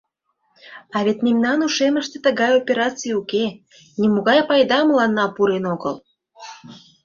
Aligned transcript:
А 0.95 0.97
вет 1.05 1.17
мемнан 1.25 1.59
ушемыште 1.67 2.17
тыгай 2.25 2.51
операций 2.59 3.17
уке, 3.19 3.45
нимогай 3.99 4.39
пайда 4.49 4.79
мыланна 4.87 5.25
пурен 5.35 5.65
огыл. 5.73 5.95